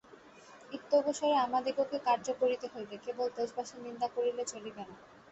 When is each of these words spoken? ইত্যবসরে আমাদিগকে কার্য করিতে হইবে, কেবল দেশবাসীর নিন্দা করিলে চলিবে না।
ইত্যবসরে 0.71 1.35
আমাদিগকে 1.45 1.97
কার্য 2.07 2.27
করিতে 2.41 2.65
হইবে, 2.73 2.95
কেবল 3.05 3.27
দেশবাসীর 3.37 3.79
নিন্দা 3.85 4.07
করিলে 4.15 4.43
চলিবে 4.51 4.83
না। 4.83 4.95